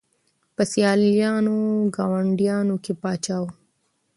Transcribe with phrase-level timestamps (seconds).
[0.55, 1.57] په سیالانو
[1.95, 3.49] ګاونډیانو کي پاچا وو